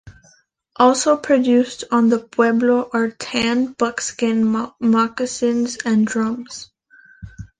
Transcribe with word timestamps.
Also 0.77 1.15
produced 1.15 1.83
on 1.91 2.09
the 2.09 2.17
pueblo 2.17 2.89
are 2.91 3.11
tanned 3.11 3.77
buckskin 3.77 4.43
moccasins 4.83 5.77
and 5.85 6.07
drums. 6.07 6.71